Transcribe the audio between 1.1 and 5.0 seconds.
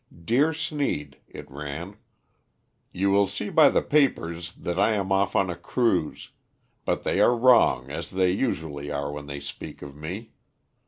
(it ran), You will see by the papers that I